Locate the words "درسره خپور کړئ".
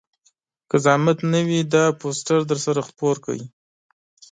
2.51-3.41